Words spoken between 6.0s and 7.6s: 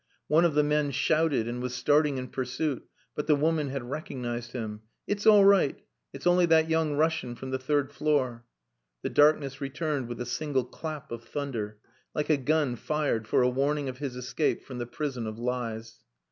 It's only that young Russian from the